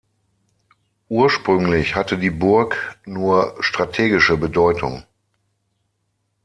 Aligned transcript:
Ursprünglich 1.09 1.93
hatte 1.95 2.17
die 2.17 2.31
Burg 2.31 2.97
nur 3.05 3.55
strategische 3.59 4.35
Bedeutung. 4.35 5.03